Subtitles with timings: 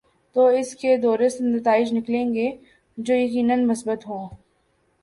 [0.35, 2.49] تو اس کے دوررس نتائج نکلیں گے
[2.97, 4.27] جو یقینا مثبت ہوں۔